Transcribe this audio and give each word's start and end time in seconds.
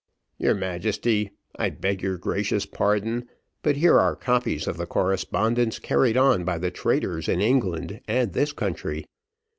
"Your 0.39 0.55
Majesty, 0.55 1.29
I 1.57 1.69
beg 1.69 2.01
your 2.01 2.17
gracious 2.17 2.65
pardon, 2.65 3.27
but 3.61 3.75
here 3.77 3.99
are 3.99 4.15
copies 4.15 4.65
of 4.67 4.77
the 4.77 4.87
correspondence 4.87 5.77
carried 5.77 6.17
on 6.17 6.43
by 6.43 6.57
the 6.57 6.71
traitors 6.71 7.29
in 7.29 7.39
England 7.39 8.01
and 8.07 8.33
this 8.33 8.51
country. 8.51 9.05